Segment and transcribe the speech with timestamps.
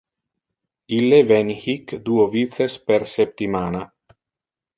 [0.99, 3.85] Ille veni hic duo vices per septimana.